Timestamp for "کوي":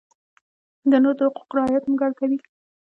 2.19-2.37